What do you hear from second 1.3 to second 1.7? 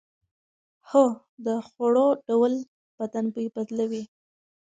د